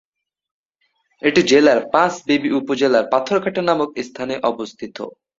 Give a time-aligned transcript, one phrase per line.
[1.21, 4.97] এটি জেলার পাঁচবিবি উপজেলার পাথরঘাটা নামক স্থানে অবস্থিত।